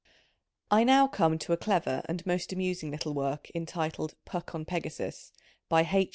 [0.71, 5.31] I now come to a clever and most amusing little work entitled Puck on Pegasus,
[5.69, 6.09] by H.